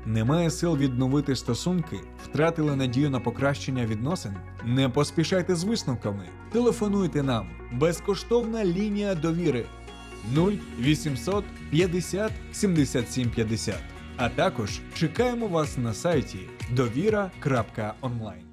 [0.06, 4.32] Немає сил відновити стосунки, втратили надію на покращення відносин.
[4.64, 6.28] Не поспішайте з висновками.
[6.52, 7.50] Телефонуйте нам.
[7.72, 9.64] Безкоштовна лінія довіри
[10.34, 13.97] 0800 50 77 50.
[14.20, 16.38] А також чекаємо вас на сайті
[16.70, 18.47] довіра.онлайн.